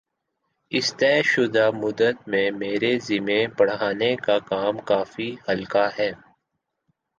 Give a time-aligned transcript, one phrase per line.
[0.71, 6.11] اِس طےشدہ مدت میں میرے ذمے پڑھانے کا کام کافی ہلکا ہے